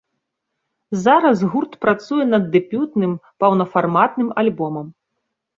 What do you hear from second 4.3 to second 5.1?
альбомам.